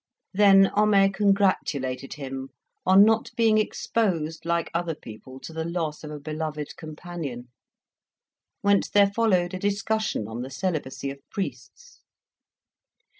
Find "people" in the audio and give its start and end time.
4.95-5.39